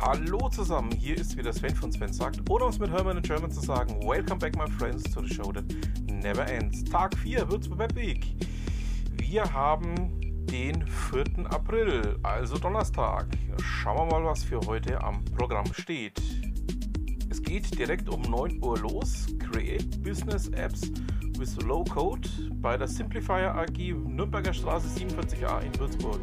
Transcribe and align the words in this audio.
Hallo 0.00 0.48
zusammen, 0.48 0.92
hier 0.92 1.16
ist 1.16 1.36
wieder 1.36 1.52
Sven 1.52 1.74
von 1.74 1.90
Sven 1.90 2.12
sagt, 2.12 2.48
oder 2.48 2.66
um 2.66 2.70
es 2.70 2.78
mit 2.78 2.88
Hermann 2.88 3.16
in 3.16 3.22
German 3.24 3.50
zu 3.50 3.60
sagen, 3.60 4.00
Welcome 4.06 4.38
back 4.38 4.56
my 4.56 4.70
friends 4.70 5.02
to 5.12 5.20
the 5.20 5.34
show 5.34 5.52
that 5.52 5.64
never 6.08 6.46
ends. 6.46 6.84
Tag 6.84 7.16
4 7.18 7.50
Würzburg 7.50 7.80
Web. 7.80 7.96
Wir 9.16 9.52
haben 9.52 10.46
den 10.46 10.86
4. 10.86 11.50
April, 11.50 12.16
also 12.22 12.58
Donnerstag. 12.58 13.26
Schauen 13.60 14.08
wir 14.08 14.20
mal, 14.20 14.24
was 14.24 14.44
für 14.44 14.60
heute 14.60 15.02
am 15.02 15.24
Programm 15.36 15.66
steht. 15.74 16.22
Es 17.28 17.42
geht 17.42 17.76
direkt 17.76 18.08
um 18.08 18.22
9 18.22 18.62
Uhr 18.62 18.78
los. 18.78 19.26
Create 19.50 20.00
Business 20.04 20.46
Apps 20.50 20.92
with 21.38 21.56
Low 21.64 21.82
Code 21.82 22.28
bei 22.62 22.76
der 22.76 22.86
Simplifier 22.86 23.52
AG 23.52 23.94
Nürnberger 24.06 24.54
Straße 24.54 24.88
47a 24.96 25.60
in 25.60 25.76
Würzburg. 25.76 26.20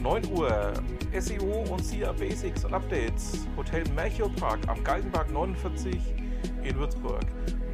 9 0.00 0.32
Uhr 0.32 0.72
SEO 1.12 1.64
und 1.70 1.82
CA 1.82 2.12
Basics 2.12 2.64
und 2.64 2.74
Updates. 2.74 3.46
Hotel 3.56 3.84
Merchio 3.94 4.28
Park 4.28 4.60
am 4.68 4.82
Galgenberg 4.84 5.30
49 5.30 6.14
in 6.62 6.76
Würzburg. 6.76 7.24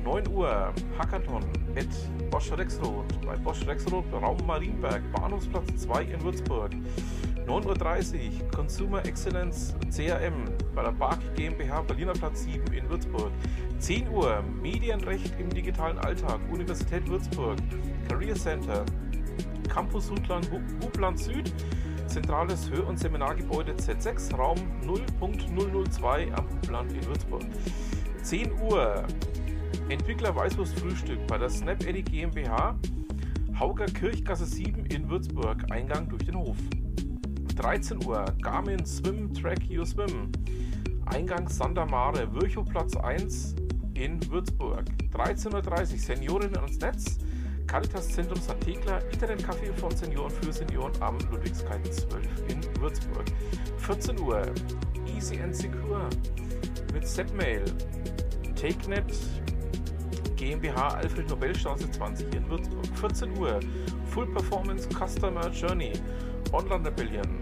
9 0.04 0.28
Uhr 0.28 0.72
Hackathon 0.98 1.42
at 1.76 2.30
Bosch 2.30 2.52
Rexroth 2.52 3.20
bei 3.24 3.36
Bosch 3.36 3.66
Rexroth 3.66 4.04
Raum 4.12 4.36
Marienberg 4.46 5.02
Bahnhofsplatz 5.12 5.82
2 5.82 6.02
in 6.04 6.22
Würzburg. 6.22 6.72
9.30 7.46 8.42
Uhr 8.42 8.50
Consumer 8.50 9.04
Excellence 9.06 9.74
CRM 9.90 10.44
bei 10.74 10.82
der 10.82 10.92
BARC 10.92 11.18
GmbH 11.34 11.82
Berliner 11.82 12.12
Platz 12.12 12.44
7 12.44 12.72
in 12.72 12.88
Würzburg. 12.88 13.32
10 13.78 14.08
Uhr 14.08 14.42
Medienrecht 14.62 15.38
im 15.40 15.50
digitalen 15.50 15.98
Alltag 15.98 16.40
Universität 16.50 17.08
Würzburg 17.08 17.58
Career 18.08 18.34
Center 18.34 18.84
Campus 19.68 20.10
Hubland, 20.10 20.48
Hubland 20.82 21.18
Süd 21.18 21.52
Zentrales 22.06 22.70
Hör- 22.70 22.86
und 22.86 22.98
Seminargebäude 22.98 23.72
Z6 23.72 24.34
Raum 24.36 24.58
0.002 24.82 26.32
am 26.32 26.48
Hubland 26.50 26.92
in 26.92 27.06
Würzburg. 27.06 27.44
10 28.22 28.52
Uhr 28.60 29.04
Entwickler 29.88 30.34
Weißwurst 30.34 30.78
Frühstück 30.78 31.26
bei 31.26 31.38
der 31.38 31.48
Snap 31.48 31.84
Eddy 31.84 32.02
GmbH 32.02 32.78
Hauger 33.58 33.86
Kirchgasse 33.86 34.46
7 34.46 34.86
in 34.86 35.08
Würzburg 35.08 35.64
Eingang 35.70 36.08
durch 36.08 36.24
den 36.24 36.36
Hof. 36.36 36.56
13 37.56 38.04
Uhr 38.04 38.24
Garmin 38.42 38.84
Swim 38.84 39.32
Track 39.34 39.60
Your 39.70 39.86
Swim 39.86 40.30
Eingang 41.06 41.48
Sandermare 41.48 42.32
Virchow-Platz 42.32 42.96
1 42.96 43.56
in 43.94 44.20
Würzburg. 44.30 44.84
13.30 45.12 45.92
Uhr 45.92 45.98
Seniorinnen 45.98 46.56
ans 46.56 46.78
Netz 46.78 47.18
Caritas 47.66 48.08
Zentrum 48.08 48.40
St. 48.40 48.60
Thekla, 48.60 48.98
Internetcafé 49.12 49.72
von 49.74 49.94
Senioren 49.94 50.30
für 50.30 50.52
Senioren 50.52 50.92
am 51.00 51.18
Ludwigskaiten 51.30 51.90
12 51.90 52.24
in 52.48 52.80
Würzburg. 52.80 53.24
14 53.78 54.18
Uhr 54.20 54.42
Easy 55.16 55.40
and 55.40 55.54
Secure 55.54 56.08
mit 56.92 57.06
Setmail, 57.06 57.64
TakeNet 58.54 59.12
GmbH 60.36 60.88
Alfred 60.94 61.28
Nobelstraße 61.28 61.90
20 61.90 62.34
in 62.34 62.48
Würzburg. 62.48 62.86
14 62.96 63.38
Uhr 63.38 63.60
Full 64.10 64.26
Performance 64.26 64.88
Customer 64.88 65.48
Journey 65.50 65.92
Online 66.52 66.86
Rebellion 66.86 67.40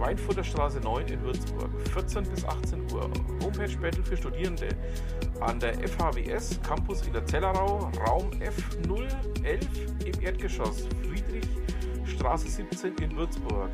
Schweinfurter 0.00 0.42
Straße 0.42 0.80
9 0.80 1.08
in 1.08 1.22
Würzburg, 1.22 1.68
14 1.92 2.24
bis 2.24 2.42
18 2.46 2.90
Uhr. 2.90 3.10
Homepage 3.42 3.76
Battle 3.76 4.02
für 4.02 4.16
Studierende 4.16 4.68
an 5.40 5.60
der 5.60 5.74
FHWS 5.86 6.58
Campus 6.62 7.06
in 7.06 7.12
der 7.12 7.26
Zellerau, 7.26 7.90
Raum 8.06 8.30
F011 8.30 10.06
im 10.06 10.22
Erdgeschoss, 10.22 10.88
Friedrichstraße 11.02 12.48
17 12.48 12.94
in 13.02 13.14
Würzburg. 13.14 13.68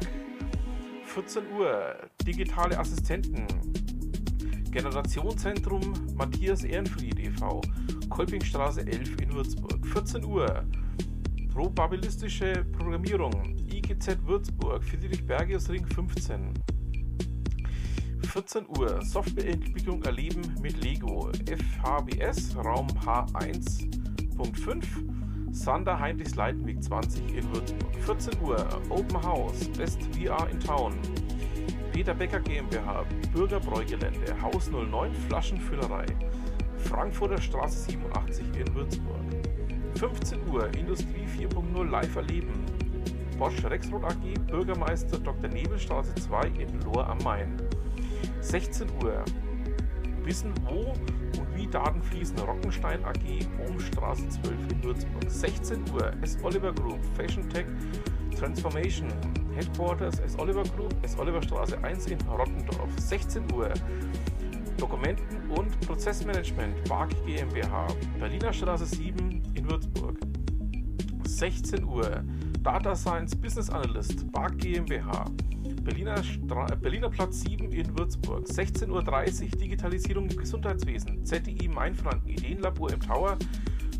14 1.04 1.44
Uhr, 1.56 1.96
digitale 2.26 2.76
Assistenten, 2.76 3.46
Generationszentrum 4.72 5.92
Matthias 6.16 6.64
Ehrenfried 6.64 7.20
e.V., 7.20 7.60
Kolpingstraße 8.08 8.80
11 8.80 9.20
in 9.22 9.32
Würzburg. 9.32 9.86
14 9.86 10.24
Uhr, 10.24 10.64
probabilistische 11.54 12.64
Programmierung, 12.76 13.55
IGZ 13.72 14.18
Würzburg, 14.26 14.82
Friedrich 14.84 15.22
Ring 15.68 15.86
15. 15.86 16.54
14 18.32 18.66
Uhr, 18.78 19.02
Softwareentwicklung 19.02 20.02
erleben 20.02 20.42
mit 20.60 20.82
Lego, 20.82 21.30
FHBS, 21.46 22.56
Raum 22.56 22.86
H1.5, 22.88 24.84
Sander 25.50 25.98
Heinrichs 25.98 26.34
Leitenweg 26.34 26.82
20 26.82 27.34
in 27.34 27.50
Würzburg. 27.52 27.96
14 28.00 28.40
Uhr, 28.42 28.66
Open 28.90 29.22
House, 29.22 29.68
Best 29.70 30.02
VR 30.14 30.48
in 30.50 30.60
Town, 30.60 30.92
Peter 31.92 32.14
Becker 32.14 32.40
GmbH, 32.40 33.04
Bürgerbräugelände, 33.32 34.40
Haus 34.42 34.70
09, 34.70 35.14
Flaschenfüllerei, 35.28 36.06
Frankfurter 36.76 37.40
Straße 37.40 37.90
87 37.90 38.44
in 38.54 38.74
Würzburg. 38.74 39.22
15 39.94 40.46
Uhr, 40.50 40.68
Industrie 40.74 41.24
4.0 41.38 41.88
live 41.88 42.16
erleben, 42.16 42.52
Bosch 43.38 43.62
Rexroth 43.64 44.04
AG, 44.04 44.34
Bürgermeister 44.46 45.18
Dr. 45.18 45.48
Nebelstraße 45.48 46.14
2 46.14 46.46
in 46.58 46.80
Lohr 46.82 47.06
am 47.06 47.18
Main. 47.18 47.56
16 48.40 48.88
Uhr. 49.02 49.24
Wissen 50.24 50.52
wo 50.64 50.92
und 51.38 51.54
wie 51.54 51.66
Daten 51.66 52.02
fließen. 52.02 52.38
Rockenstein 52.38 53.04
AG, 53.04 53.46
Ohmstraße 53.68 54.28
12 54.28 54.54
in 54.72 54.82
Würzburg. 54.82 55.24
16 55.26 55.84
Uhr. 55.92 56.12
S. 56.22 56.38
Oliver 56.42 56.72
Group, 56.72 56.98
Fashion 57.14 57.48
Tech 57.50 57.66
Transformation. 58.38 59.08
Headquarters 59.54 60.18
S. 60.20 60.38
Oliver 60.38 60.64
Group, 60.64 60.94
S. 61.02 61.18
Oliver 61.18 61.42
Straße 61.42 61.78
1 61.82 62.06
in 62.06 62.20
Rottendorf. 62.22 62.90
16 62.98 63.44
Uhr. 63.52 63.72
Dokumenten- 64.78 65.50
und 65.50 65.80
Prozessmanagement, 65.86 66.84
BAG 66.88 67.08
GmbH, 67.24 67.86
Berliner 68.18 68.52
Straße 68.52 68.84
7 68.84 69.42
in 69.54 69.70
Würzburg. 69.70 70.18
16 71.26 71.84
Uhr. 71.84 72.24
Data 72.62 72.96
Science 72.96 73.36
Business 73.36 73.70
Analyst, 73.70 74.30
BAG 74.32 74.58
GmbH, 74.58 75.26
Berliner, 75.84 76.20
Stra 76.22 76.66
Berliner 76.74 77.08
Platz 77.08 77.42
7 77.42 77.70
in 77.70 77.96
Würzburg, 77.96 78.44
16.30 78.44 78.90
Uhr 79.44 79.50
Digitalisierung 79.58 80.28
im 80.28 80.36
Gesundheitswesen, 80.36 81.24
ZDI 81.24 81.68
Mainfranken, 81.68 82.28
Ideenlabor 82.28 82.92
im 82.92 82.98
Tower, 82.98 83.38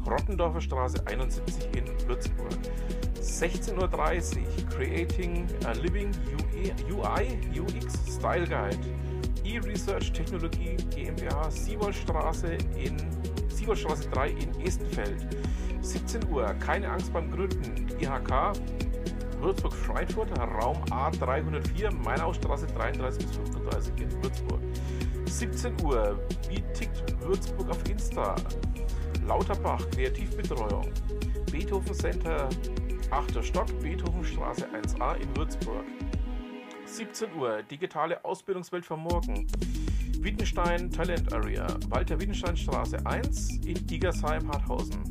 Rottendorfer 0.05 0.61
Straße 0.61 1.07
71 1.07 1.69
in 1.77 2.09
Würzburg. 2.09 2.59
16.30 3.21 4.39
Uhr 4.39 4.69
Creating 4.69 5.47
a 5.65 5.73
Living 5.73 6.11
UI 6.91 7.39
UX 7.57 8.17
Style 8.17 8.47
Guide, 8.47 8.79
E-Research 9.45 10.13
Technologie 10.13 10.77
GmbH, 10.91 11.51
Siebolstraße 11.51 12.59
in 12.77 12.97
Siebolstraße 13.67 14.09
3 14.11 14.29
in 14.29 14.61
Estenfeld. 14.61 15.27
17 15.81 16.31
Uhr, 16.31 16.47
keine 16.55 16.89
Angst 16.89 17.13
beim 17.13 17.29
Gründen. 17.33 17.89
IHK 18.01 18.53
Würzburg-Schweinfurt, 19.41 20.39
Raum 20.39 20.77
A304, 20.85 21.91
Mainaustraße 21.93 22.69
33 22.69 23.27
bis 23.27 23.37
35 23.37 23.93
in 24.01 24.23
Würzburg. 24.23 24.61
17 25.25 25.75
Uhr, 25.83 26.17
wie 26.49 26.63
tickt 26.75 27.21
Würzburg 27.21 27.71
auf 27.71 27.91
Insta? 27.91 28.37
Lauterbach, 29.27 29.85
Kreativbetreuung. 29.91 30.89
Beethoven 31.51 31.93
Center, 31.93 32.49
8. 33.11 33.45
Stock, 33.45 33.67
Beethovenstraße 33.81 34.69
1a 34.69 35.17
in 35.17 35.37
Würzburg. 35.37 35.85
17 36.85 37.35
Uhr, 37.35 37.65
digitale 37.65 38.25
Ausbildungswelt 38.25 38.87
von 38.87 39.01
morgen. 39.01 39.49
Wittenstein 40.21 40.91
Talent 40.91 41.33
Area, 41.33 41.67
Walter 41.89 42.21
Wittenstein 42.21 42.57
Straße 42.57 43.05
1 43.05 43.59
in 43.65 43.87
Digersheim, 43.87 44.51
Harthausen. 44.51 45.03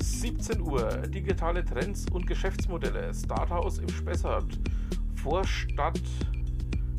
17 0.00 0.60
Uhr 0.60 0.88
digitale 1.08 1.64
Trends 1.64 2.06
und 2.12 2.26
Geschäftsmodelle. 2.26 3.14
Starthaus 3.14 3.78
im 3.78 3.88
Spessart. 3.88 4.58
Vorstadt 5.14 6.00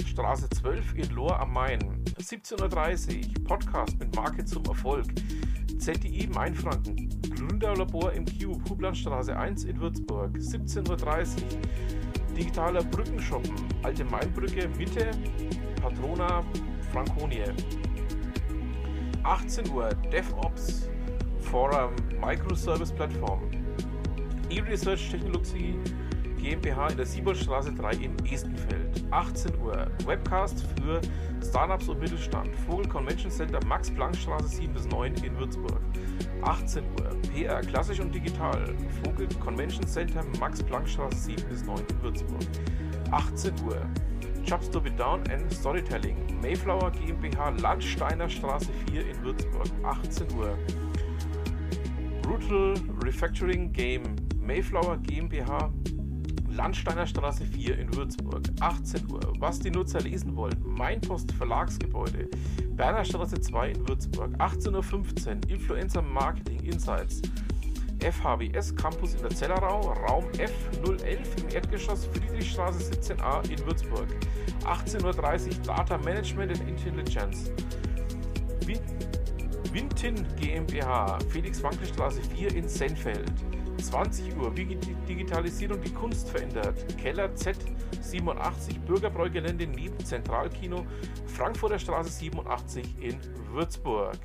Straße 0.05 0.49
12 0.49 0.95
in 0.95 1.09
Lohr 1.09 1.39
am 1.39 1.53
Main. 1.53 2.03
17.30 2.17 3.37
Uhr 3.37 3.43
Podcast 3.45 3.99
mit 3.99 4.15
Marke 4.15 4.45
zum 4.45 4.63
Erfolg. 4.65 5.05
ZDI 5.77 6.27
Mainfranken. 6.27 7.09
Gründerlabor 7.35 8.13
im 8.13 8.25
Cube. 8.25 8.63
Hublandstraße 8.69 9.35
1 9.35 9.65
in 9.65 9.79
Würzburg. 9.79 10.35
17.30 10.37 10.89
Uhr 10.89 11.61
digitaler 12.37 12.83
Brückenshoppen. 12.83 13.53
Alte 13.83 14.05
Mainbrücke 14.05 14.69
Mitte. 14.77 15.11
Patrona 15.81 16.43
Franconie. 16.91 17.43
18 19.23 19.69
Uhr 19.69 19.89
DevOps 20.11 20.89
for 21.39 21.71
a 21.71 21.89
Microservice 22.21 22.93
Plattform. 22.93 23.49
E-Research 24.49 25.09
Technologie 25.11 25.75
GmbH 26.39 26.87
in 26.87 26.97
der 26.97 27.05
Siebolstraße 27.05 27.73
3 27.73 27.91
in 27.97 28.25
Estenfeld. 28.25 29.03
18 29.11 29.59
Uhr. 29.59 29.87
Webcast 30.05 30.65
für 30.77 31.01
Startups 31.45 31.89
und 31.89 31.99
Mittelstand. 31.99 32.55
Vogel 32.67 32.87
Convention 32.87 33.29
Center 33.29 33.59
Max 33.65 33.91
Planck 33.91 34.15
Straße 34.15 34.47
7 34.47 34.73
bis 34.73 34.87
9 34.87 35.13
in 35.23 35.37
Würzburg. 35.37 35.81
18 36.43 36.83
Uhr. 36.83 37.09
PR 37.33 37.59
klassisch 37.61 37.99
und 37.99 38.15
digital. 38.15 38.73
Vogel 39.03 39.27
Convention 39.43 39.85
Center 39.85 40.23
Max 40.39 40.63
Planck 40.63 40.87
Straße 40.87 41.17
7 41.17 41.49
bis 41.49 41.65
9 41.65 41.79
in 41.89 42.01
Würzburg. 42.01 42.41
18 43.11 43.53
Uhr. 43.65 43.81
Jobs 44.49 44.67
to 44.69 44.81
be 44.81 44.89
Down 44.89 45.21
and 45.29 45.53
Storytelling. 45.53 46.17
Mayflower 46.41 46.89
GmbH, 46.89 47.61
Landsteiner 47.61 48.27
Straße 48.27 48.71
4 48.87 49.07
in 49.07 49.23
Würzburg, 49.23 49.67
18 49.83 50.25
Uhr. 50.35 50.57
Brutal 52.23 52.73
Refactoring 53.03 53.71
Game, 53.71 54.15
Mayflower 54.41 54.97
GmbH, 55.03 55.71
Landsteiner 56.49 57.05
Straße 57.05 57.45
4 57.45 57.77
in 57.77 57.95
Würzburg, 57.95 58.41
18 58.59 59.11
Uhr. 59.11 59.21
Was 59.37 59.59
die 59.59 59.69
Nutzer 59.69 60.01
lesen 60.01 60.35
wollen, 60.35 60.57
Mainpost 60.65 61.31
Verlagsgebäude, 61.33 62.27
Berner 62.71 63.05
Straße 63.05 63.39
2 63.39 63.69
in 63.69 63.87
Würzburg, 63.87 64.35
18.15 64.39 65.27
Uhr. 65.27 65.49
Influencer 65.51 66.01
Marketing 66.01 66.61
Insights, 66.61 67.21
FHWS 67.99 68.75
Campus 68.75 69.13
in 69.13 69.21
der 69.21 69.31
Zellerau, 69.31 69.93
Raum 70.07 70.25
F011 70.33 71.41
im 71.41 71.49
Erdgeschoss 71.53 72.05
Friedrichstraße 72.05 72.91
17a 72.91 73.49
in 73.49 73.65
Würzburg. 73.65 74.07
18.30 74.65 75.03
Uhr 75.03 75.63
Data 75.65 75.97
Management 75.97 76.59
and 76.59 76.69
Intelligence. 76.69 77.51
Wintin 79.71 80.25
GmbH, 80.39 81.19
Felix 81.29 81.61
Wankel 81.61 81.85
Straße 81.85 82.21
4 82.35 82.55
in 82.55 82.67
Senfeld. 82.67 83.31
20 83.77 84.35
Uhr, 84.37 84.55
wie 84.57 84.75
Digitalisierung 85.07 85.81
die 85.81 85.93
Kunst 85.93 86.29
verändert. 86.29 86.97
Keller 86.97 87.29
Z87, 87.29 88.79
Bürgerbräugelände 88.85 89.67
neben 89.67 89.97
Zentralkino, 90.03 90.85
Frankfurter 91.27 91.79
Straße 91.79 92.09
87 92.09 93.01
in 93.01 93.17
Würzburg. 93.51 94.17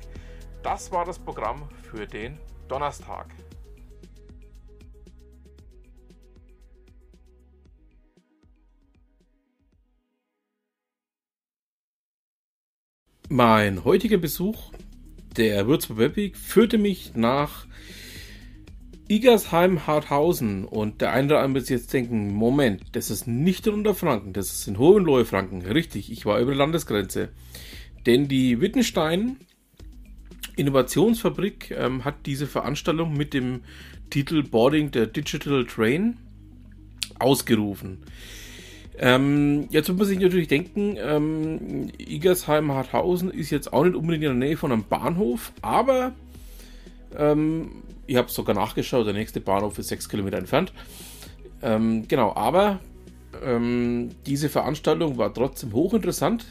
Das 0.63 0.91
war 0.91 1.05
das 1.05 1.19
Programm 1.19 1.69
für 1.83 2.05
den 2.07 2.39
Donnerstag. 2.67 3.27
Mein 13.29 13.83
heutiger 13.83 14.17
Besuch 14.17 14.71
der 15.35 15.65
Würzburg 15.67 15.97
Webweek 15.97 16.37
führte 16.37 16.77
mich 16.77 17.15
nach 17.15 17.65
Igersheim-Harthausen 19.07 20.63
und 20.65 21.01
der 21.01 21.11
eine 21.11 21.27
oder 21.27 21.41
andere 21.41 21.63
wird 21.63 21.69
jetzt 21.71 21.91
denken, 21.91 22.33
Moment, 22.33 22.83
das 22.91 23.09
ist 23.09 23.27
nicht 23.27 23.65
in 23.65 23.73
Unterfranken, 23.73 24.33
das 24.33 24.51
ist 24.51 24.67
in 24.67 24.77
Hohenlohe-Franken. 24.77 25.63
Richtig, 25.63 26.11
ich 26.11 26.25
war 26.27 26.39
über 26.39 26.51
der 26.51 26.59
Landesgrenze. 26.59 27.29
Denn 28.05 28.27
die 28.27 28.61
Wittenstein 28.61 29.37
Innovationsfabrik 30.55 31.71
ähm, 31.71 32.05
hat 32.05 32.27
diese 32.27 32.45
Veranstaltung 32.45 33.17
mit 33.17 33.33
dem 33.33 33.61
Titel 34.11 34.43
Boarding 34.43 34.91
the 34.93 35.07
Digital 35.07 35.65
Train 35.65 36.17
ausgerufen. 37.19 38.03
Ähm, 38.97 39.67
jetzt 39.71 39.89
muss 39.89 39.97
man 39.97 40.07
sich 40.07 40.19
natürlich 40.19 40.47
denken, 40.47 40.95
ähm, 40.97 41.91
Igersheim-Harthausen 41.97 43.29
ist 43.29 43.49
jetzt 43.49 43.73
auch 43.73 43.83
nicht 43.83 43.95
unbedingt 43.95 44.23
in 44.23 44.39
der 44.39 44.47
Nähe 44.47 44.57
von 44.57 44.71
einem 44.71 44.85
Bahnhof, 44.85 45.51
aber 45.61 46.13
ähm, 47.17 47.83
ich 48.07 48.15
habe 48.15 48.31
sogar 48.31 48.55
nachgeschaut, 48.55 49.05
der 49.05 49.13
nächste 49.13 49.41
Bahnhof 49.41 49.77
ist 49.79 49.89
6 49.89 50.07
Kilometer 50.07 50.37
entfernt. 50.37 50.71
Ähm, 51.61 52.07
genau, 52.07 52.33
aber 52.35 52.79
ähm, 53.43 54.11
diese 54.25 54.49
Veranstaltung 54.49 55.17
war 55.17 55.33
trotzdem 55.33 55.73
hochinteressant, 55.73 56.45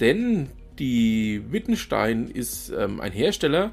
denn 0.00 0.48
die 0.78 1.42
Wittenstein 1.50 2.28
ist 2.28 2.70
ähm, 2.70 3.00
ein 3.00 3.12
Hersteller 3.12 3.70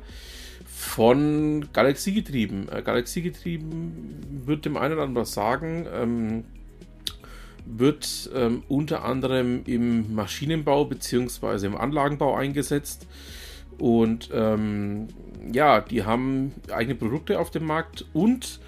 von 0.66 1.68
Galaxiegetrieben. 1.74 2.70
Äh, 2.70 2.84
Galaxiegetrieben 2.84 4.44
wird 4.46 4.66
dem 4.66 4.78
einen 4.78 4.94
oder 4.94 5.04
anderen 5.04 5.24
was 5.24 5.34
sagen 5.34 5.88
ähm, 5.92 6.44
wird 7.66 8.30
ähm, 8.36 8.64
unter 8.68 9.04
anderem 9.04 9.62
im 9.66 10.14
Maschinenbau 10.14 10.86
bzw. 10.86 11.66
im 11.66 11.78
Anlagenbau 11.78 12.36
eingesetzt. 12.36 13.08
Und 13.78 14.30
ähm, 14.34 15.08
ja, 15.52 15.82
die 15.82 16.04
haben 16.04 16.54
eigene 16.72 16.96
Produkte 16.96 17.40
auf 17.40 17.52
dem 17.52 17.66
Markt 17.66 18.06
und 18.14 18.60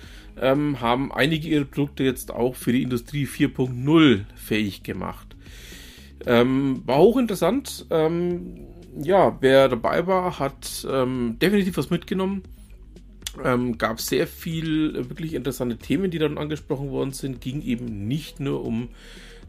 ähm, 0.42 0.82
haben 0.82 1.12
einige 1.12 1.48
ihrer 1.48 1.66
Produkte 1.66 2.04
jetzt 2.04 2.32
auch 2.32 2.56
für 2.56 2.72
die 2.72 2.82
Industrie 2.82 3.26
4.0 3.26 4.26
fähig 4.36 4.84
gemacht. 4.84 5.36
Ähm, 6.26 6.82
war 6.86 7.00
hochinteressant. 7.00 7.86
Ähm, 7.90 8.68
ja, 9.02 9.38
wer 9.42 9.70
dabei 9.70 10.08
war, 10.08 10.40
hat 10.40 10.88
ähm, 10.90 11.38
definitiv 11.40 11.78
was 11.78 11.90
mitgenommen 11.90 12.44
ähm, 13.44 13.78
gab 13.78 14.00
sehr 14.00 14.28
viel 14.28 14.96
äh, 14.96 15.10
wirklich 15.10 15.34
interessante 15.34 15.78
Themen, 15.78 16.10
die 16.12 16.20
dann 16.20 16.38
angesprochen 16.38 16.92
worden 16.92 17.12
sind. 17.12 17.42
Ging 17.42 17.62
eben 17.62 18.08
nicht 18.08 18.40
nur 18.40 18.66
um 18.66 18.88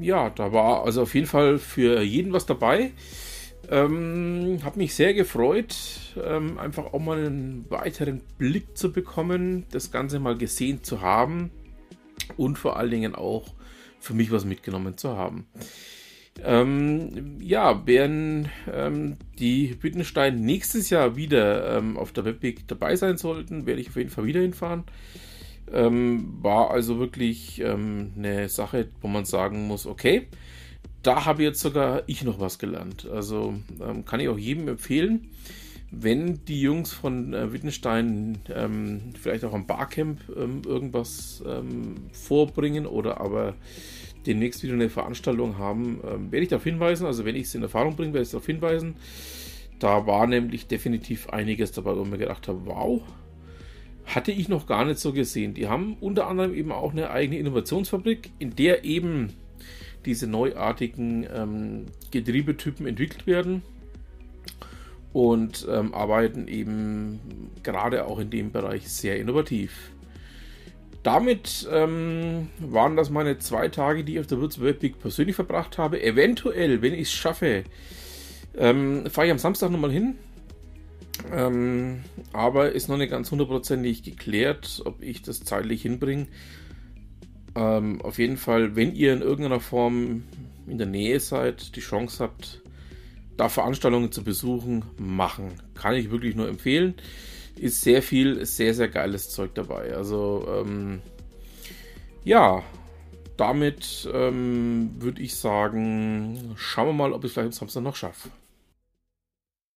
ja, 0.00 0.30
da 0.30 0.52
war 0.52 0.84
also 0.84 1.02
auf 1.02 1.14
jeden 1.14 1.26
Fall 1.26 1.58
für 1.58 2.00
jeden 2.02 2.32
was 2.32 2.46
dabei. 2.46 2.92
Ähm, 3.70 4.58
habe 4.62 4.78
mich 4.78 4.94
sehr 4.94 5.14
gefreut, 5.14 5.76
ähm, 6.22 6.58
einfach 6.58 6.92
auch 6.92 7.00
mal 7.00 7.18
einen 7.18 7.64
weiteren 7.70 8.20
Blick 8.38 8.76
zu 8.76 8.92
bekommen, 8.92 9.66
das 9.70 9.90
Ganze 9.90 10.18
mal 10.18 10.36
gesehen 10.36 10.82
zu 10.82 11.00
haben 11.00 11.50
und 12.36 12.58
vor 12.58 12.76
allen 12.76 12.90
Dingen 12.90 13.14
auch 13.14 13.54
für 14.00 14.14
mich 14.14 14.30
was 14.30 14.44
mitgenommen 14.44 14.98
zu 14.98 15.16
haben. 15.16 15.46
Ähm, 16.42 17.38
ja, 17.40 17.86
während 17.86 18.48
ähm, 18.72 19.16
die 19.38 19.76
Wittenstein 19.82 20.40
nächstes 20.40 20.90
Jahr 20.90 21.16
wieder 21.16 21.78
ähm, 21.78 21.96
auf 21.96 22.12
der 22.12 22.24
Webweg 22.24 22.66
dabei 22.66 22.96
sein 22.96 23.16
sollten, 23.16 23.66
werde 23.66 23.80
ich 23.80 23.88
auf 23.88 23.96
jeden 23.96 24.10
Fall 24.10 24.24
wieder 24.26 24.40
hinfahren. 24.40 24.84
Ähm, 25.72 26.38
war 26.42 26.70
also 26.70 26.98
wirklich 26.98 27.60
ähm, 27.60 28.12
eine 28.16 28.48
Sache, 28.48 28.88
wo 29.00 29.08
man 29.08 29.24
sagen 29.24 29.66
muss, 29.66 29.86
okay, 29.86 30.26
da 31.04 31.24
habe 31.26 31.42
jetzt 31.42 31.60
sogar 31.60 32.02
ich 32.06 32.24
noch 32.24 32.40
was 32.40 32.58
gelernt. 32.58 33.06
Also 33.10 33.54
ähm, 33.80 34.04
kann 34.04 34.20
ich 34.20 34.28
auch 34.28 34.38
jedem 34.38 34.68
empfehlen, 34.68 35.28
wenn 35.90 36.44
die 36.46 36.60
Jungs 36.60 36.92
von 36.92 37.34
äh, 37.34 37.52
Wittenstein 37.52 38.38
ähm, 38.52 39.12
vielleicht 39.20 39.44
auch 39.44 39.52
am 39.52 39.66
Barcamp 39.66 40.20
ähm, 40.36 40.62
irgendwas 40.66 41.44
ähm, 41.46 42.08
vorbringen 42.12 42.86
oder 42.86 43.20
aber 43.20 43.54
demnächst 44.26 44.62
wieder 44.62 44.74
eine 44.74 44.88
Veranstaltung 44.88 45.58
haben, 45.58 46.00
ähm, 46.10 46.32
werde 46.32 46.44
ich 46.44 46.48
darauf 46.48 46.64
hinweisen. 46.64 47.06
Also 47.06 47.24
wenn 47.24 47.36
ich 47.36 47.44
es 47.44 47.54
in 47.54 47.62
Erfahrung 47.62 47.96
bringe, 47.96 48.14
werde 48.14 48.24
ich 48.24 48.30
darauf 48.30 48.46
hinweisen. 48.46 48.96
Da 49.78 50.06
war 50.06 50.26
nämlich 50.26 50.66
definitiv 50.66 51.28
einiges 51.28 51.72
dabei, 51.72 51.96
wo 51.96 52.02
ich 52.02 52.10
mir 52.10 52.18
gedacht 52.18 52.48
habe, 52.48 52.64
wow, 52.64 53.02
hatte 54.06 54.32
ich 54.32 54.48
noch 54.48 54.66
gar 54.66 54.84
nicht 54.84 54.98
so 54.98 55.12
gesehen. 55.12 55.54
Die 55.54 55.68
haben 55.68 55.96
unter 56.00 56.26
anderem 56.26 56.54
eben 56.54 56.72
auch 56.72 56.92
eine 56.92 57.10
eigene 57.10 57.38
Innovationsfabrik, 57.38 58.30
in 58.38 58.56
der 58.56 58.84
eben 58.84 59.34
diese 60.06 60.26
neuartigen 60.26 61.26
ähm, 61.34 61.86
Getriebetypen 62.10 62.86
entwickelt 62.86 63.26
werden 63.26 63.62
und 65.12 65.66
ähm, 65.70 65.94
arbeiten 65.94 66.48
eben 66.48 67.50
gerade 67.62 68.06
auch 68.06 68.18
in 68.18 68.30
dem 68.30 68.50
Bereich 68.50 68.88
sehr 68.88 69.18
innovativ. 69.18 69.90
Damit 71.04 71.68
ähm, 71.70 72.48
waren 72.58 72.96
das 72.96 73.10
meine 73.10 73.38
zwei 73.38 73.68
Tage, 73.68 74.04
die 74.04 74.14
ich 74.14 74.20
auf 74.20 74.26
der 74.26 74.38
Würzburg 74.38 74.82
Week 74.82 74.98
persönlich 74.98 75.36
verbracht 75.36 75.76
habe. 75.76 76.02
Eventuell, 76.02 76.80
wenn 76.80 76.94
ich 76.94 77.02
es 77.02 77.12
schaffe, 77.12 77.64
ähm, 78.56 79.04
fahre 79.10 79.26
ich 79.26 79.32
am 79.32 79.38
Samstag 79.38 79.70
nochmal 79.70 79.92
hin. 79.92 80.16
Ähm, 81.32 82.00
aber 82.32 82.72
ist 82.72 82.88
noch 82.88 82.96
nicht 82.96 83.10
ganz 83.10 83.30
hundertprozentig 83.30 84.02
geklärt, 84.02 84.82
ob 84.84 85.02
ich 85.02 85.22
das 85.22 85.44
zeitlich 85.44 85.82
hinbringe. 85.82 86.26
Ähm, 87.56 88.00
auf 88.02 88.18
jeden 88.18 88.36
Fall, 88.36 88.76
wenn 88.76 88.94
ihr 88.94 89.12
in 89.12 89.22
irgendeiner 89.22 89.60
Form 89.60 90.24
in 90.66 90.78
der 90.78 90.86
Nähe 90.86 91.20
seid, 91.20 91.76
die 91.76 91.80
Chance 91.80 92.22
habt, 92.24 92.62
da 93.36 93.48
Veranstaltungen 93.48 94.12
zu 94.12 94.22
besuchen, 94.24 94.84
machen. 94.96 95.52
Kann 95.74 95.94
ich 95.94 96.10
wirklich 96.10 96.34
nur 96.36 96.48
empfehlen. 96.48 96.94
Ist 97.56 97.82
sehr 97.82 98.02
viel, 98.02 98.44
sehr, 98.46 98.74
sehr 98.74 98.88
geiles 98.88 99.30
Zeug 99.30 99.54
dabei. 99.54 99.94
Also, 99.94 100.46
ähm, 100.48 101.00
ja, 102.24 102.62
damit 103.36 104.08
ähm, 104.12 104.90
würde 104.98 105.22
ich 105.22 105.36
sagen, 105.36 106.54
schauen 106.56 106.88
wir 106.88 106.92
mal, 106.92 107.12
ob 107.12 107.24
ich 107.24 107.32
vielleicht 107.32 107.48
am 107.48 107.52
Samstag 107.52 107.82
noch 107.82 107.96
schaffe. 107.96 108.30